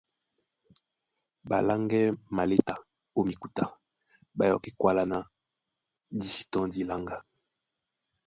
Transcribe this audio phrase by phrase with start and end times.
[1.49, 2.03] Ɓaláŋgɛ́
[2.35, 2.73] maléta
[3.17, 3.63] ó mikuta
[4.37, 5.17] ɓá yɔkí kwála ná
[6.17, 7.17] di sí tɔ́ndi láŋga;